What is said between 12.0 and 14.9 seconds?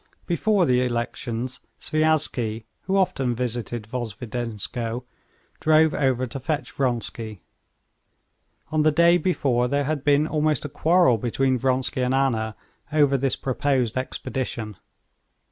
and Anna over this proposed expedition.